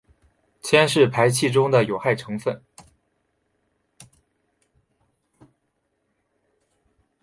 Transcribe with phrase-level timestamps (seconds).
[0.63, 2.63] 铅是排气中的有害成分。